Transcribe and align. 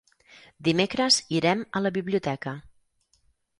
Dimecres 0.67 1.19
irem 1.41 1.63
a 1.79 1.83
la 1.89 1.93
biblioteca. 2.01 2.57